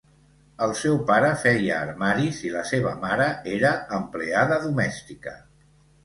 El 0.67 0.71
seu 0.77 0.95
pare 1.09 1.27
feia 1.41 1.75
armaris 1.87 2.39
i 2.47 2.51
la 2.53 2.63
seva 2.69 2.93
mare 3.03 3.27
era 3.57 3.73
empleada 3.99 4.57
domèstica. 4.65 5.35